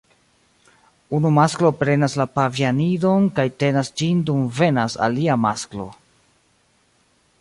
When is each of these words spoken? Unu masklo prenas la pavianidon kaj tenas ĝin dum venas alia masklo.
Unu 1.17 1.31
masklo 1.35 1.69
prenas 1.81 2.15
la 2.21 2.25
pavianidon 2.37 3.27
kaj 3.41 3.45
tenas 3.65 3.93
ĝin 4.01 4.25
dum 4.31 4.41
venas 4.61 4.97
alia 5.09 5.37
masklo. 5.47 5.87